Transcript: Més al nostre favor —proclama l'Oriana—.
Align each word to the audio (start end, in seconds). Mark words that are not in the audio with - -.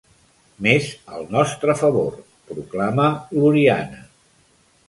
Més 0.67 0.87
al 1.17 1.27
nostre 1.35 1.75
favor 1.83 2.17
—proclama 2.53 3.09
l'Oriana—. 3.37 4.05